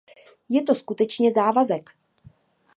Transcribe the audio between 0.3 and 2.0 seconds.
Je to skutečně závazek.